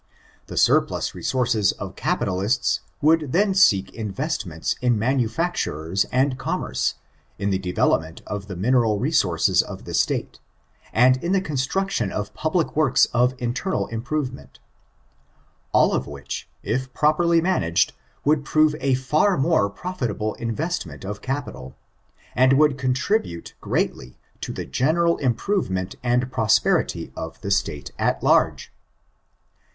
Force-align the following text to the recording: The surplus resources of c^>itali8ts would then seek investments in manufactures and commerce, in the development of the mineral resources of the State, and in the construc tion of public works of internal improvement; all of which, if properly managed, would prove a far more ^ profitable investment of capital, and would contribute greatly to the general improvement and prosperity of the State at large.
The 0.47 0.57
surplus 0.57 1.13
resources 1.13 1.73
of 1.73 1.95
c^>itali8ts 1.95 2.79
would 3.03 3.33
then 3.33 3.53
seek 3.53 3.93
investments 3.93 4.75
in 4.81 4.97
manufactures 4.97 6.05
and 6.05 6.39
commerce, 6.39 6.95
in 7.37 7.51
the 7.51 7.59
development 7.59 8.23
of 8.25 8.47
the 8.47 8.55
mineral 8.55 8.97
resources 8.97 9.61
of 9.61 9.85
the 9.85 9.93
State, 9.93 10.39
and 10.91 11.23
in 11.23 11.33
the 11.33 11.39
construc 11.39 11.91
tion 11.91 12.11
of 12.11 12.33
public 12.33 12.75
works 12.75 13.05
of 13.13 13.35
internal 13.37 13.85
improvement; 13.89 14.57
all 15.71 15.93
of 15.93 16.07
which, 16.07 16.49
if 16.63 16.91
properly 16.95 17.39
managed, 17.39 17.93
would 18.25 18.43
prove 18.43 18.73
a 18.79 18.95
far 18.95 19.37
more 19.37 19.69
^ 19.69 19.75
profitable 19.75 20.33
investment 20.39 21.05
of 21.05 21.21
capital, 21.21 21.75
and 22.33 22.53
would 22.53 22.75
contribute 22.75 23.53
greatly 23.61 24.17
to 24.39 24.51
the 24.51 24.65
general 24.65 25.17
improvement 25.17 25.93
and 26.01 26.31
prosperity 26.31 27.13
of 27.15 27.39
the 27.41 27.51
State 27.51 27.91
at 27.99 28.23
large. 28.23 28.73